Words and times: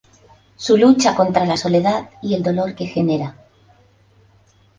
Su 0.55 0.77
lucha 0.77 1.13
contra 1.15 1.45
la 1.45 1.55
soledad 1.55 2.09
y 2.23 2.33
el 2.33 2.41
dolor 2.41 2.73
que 2.73 2.87
genera. 2.87 3.35